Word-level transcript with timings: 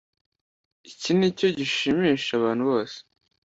iki 0.89 1.11
nicyo 1.17 1.47
gishimisha 1.57 2.29
abantu 2.39 2.63
bose 2.71 2.97